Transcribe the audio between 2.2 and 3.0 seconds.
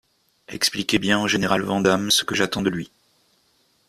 que j'attends de lui.